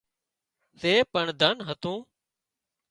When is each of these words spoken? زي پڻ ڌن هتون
زي 0.81 0.93
پڻ 1.13 1.25
ڌن 1.41 1.55
هتون 1.67 1.99